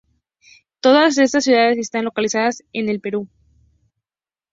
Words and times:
Todas 0.79 1.19
estas 1.19 1.43
ciudades 1.43 1.77
están 1.77 2.05
localizadas 2.05 2.63
en 2.73 2.89
el 2.89 2.99
Perú. 3.01 3.29